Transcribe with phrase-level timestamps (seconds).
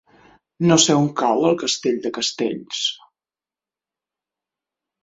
[0.69, 2.83] No sé on cau Castell de Castells.